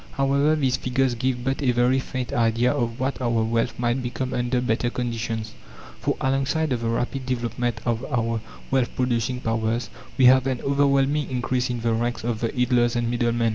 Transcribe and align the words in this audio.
However, 0.13 0.55
these 0.55 0.77
figures 0.77 1.13
give 1.13 1.43
but 1.43 1.61
a 1.61 1.73
very 1.73 1.99
faint 1.99 2.33
idea 2.33 2.71
of 2.71 2.99
what 2.99 3.21
our 3.21 3.43
wealth 3.43 3.77
might 3.77 4.01
become 4.01 4.33
under 4.33 4.59
better 4.59 4.89
conditions. 4.89 5.53
For 5.99 6.17
alongside 6.19 6.71
of 6.73 6.81
the 6.81 6.89
rapid 6.89 7.27
development 7.27 7.81
of 7.85 8.03
our 8.05 8.41
wealth 8.71 8.89
producing 8.95 9.41
powers 9.41 9.91
we 10.17 10.25
have 10.25 10.47
an 10.47 10.59
overwhelming 10.61 11.29
increase 11.29 11.69
in 11.69 11.81
the 11.81 11.93
ranks 11.93 12.23
of 12.23 12.39
the 12.39 12.51
idlers 12.59 12.95
and 12.95 13.11
middlemen. 13.11 13.49